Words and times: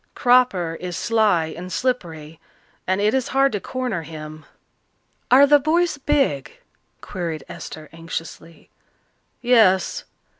Cropper 0.15 0.77
is 0.81 0.97
sly 0.97 1.53
and 1.55 1.71
slippery, 1.71 2.39
and 2.87 2.99
it 2.99 3.13
is 3.13 3.27
hard 3.27 3.51
to 3.51 3.59
corner 3.59 4.01
him." 4.01 4.45
"Are 5.29 5.45
the 5.45 5.59
boys 5.59 5.99
big?" 5.99 6.51
queried 7.01 7.43
Esther 7.47 7.87
anxiously. 7.93 8.71
"Yes. 9.43 10.05